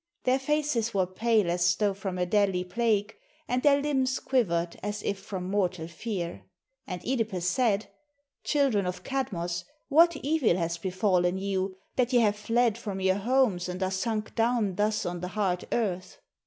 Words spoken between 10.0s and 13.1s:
evil has befallen you, that ye have fled from